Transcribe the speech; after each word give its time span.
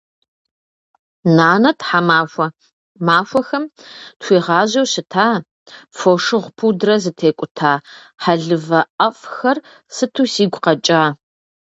Нанэ 1.35 1.71
тхьэмахуэ 1.79 2.47
махуэхэм 3.05 3.63
тхуигъажьэу 4.19 4.85
щыта, 4.91 5.27
фошыгъу 5.97 6.53
пудрэ 6.57 6.95
зытекӏута, 7.03 7.73
хьэлывэ 8.23 8.79
ӏэфӏхэр 8.95 9.57
сыту 9.95 10.25
сигу 10.33 10.59
къэкӏа. 10.63 11.03